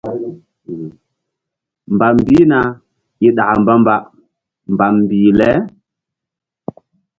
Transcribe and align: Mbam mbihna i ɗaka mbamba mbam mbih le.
Mbam 1.93 2.13
mbihna 2.21 2.59
i 3.25 3.27
ɗaka 3.35 3.53
mbamba 3.61 3.95
mbam 4.73 4.93
mbih 5.03 5.31
le. 5.39 5.49